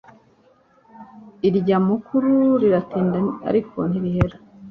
[1.47, 3.19] irya mukuru riratinda
[3.49, 4.35] ariko ntirihera